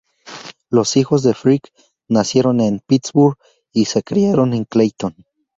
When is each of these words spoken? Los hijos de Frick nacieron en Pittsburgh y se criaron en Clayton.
Los 0.71 0.97
hijos 0.97 1.21
de 1.21 1.35
Frick 1.35 1.71
nacieron 2.07 2.59
en 2.59 2.79
Pittsburgh 2.79 3.37
y 3.71 3.85
se 3.85 4.01
criaron 4.01 4.55
en 4.55 4.65
Clayton. 4.65 5.15